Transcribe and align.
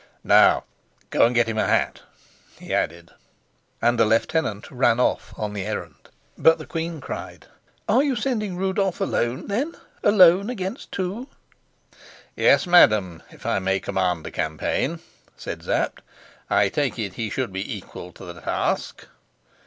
"Now 0.23 0.63
go 1.11 1.27
and 1.27 1.35
get 1.35 1.47
him 1.47 1.59
a 1.59 1.67
hat," 1.67 2.01
he 2.57 2.73
added, 2.73 3.11
and 3.83 3.99
the 3.99 4.05
lieutenant 4.05 4.71
ran 4.71 4.99
off 4.99 5.31
on 5.37 5.53
the 5.53 5.63
errand. 5.63 6.09
But 6.39 6.57
the 6.57 6.65
queen 6.65 6.99
cried: 6.99 7.45
"Are 7.87 8.01
you 8.01 8.15
sending 8.15 8.57
Rudolf 8.57 8.99
alone, 8.99 9.45
then 9.45 9.75
alone 10.03 10.49
against 10.49 10.91
two?" 10.91 11.27
"Yes, 12.35 12.65
madam, 12.65 13.21
if 13.29 13.45
I 13.45 13.59
may 13.59 13.79
command 13.79 14.25
the 14.25 14.31
campaign," 14.31 15.01
said 15.37 15.61
Sapt. 15.61 16.01
"I 16.49 16.67
take 16.69 16.97
it 16.97 17.13
he 17.13 17.29
should 17.29 17.53
be 17.53 17.77
equal 17.77 18.11
to 18.13 18.25
the 18.25 18.41
task." 18.41 19.05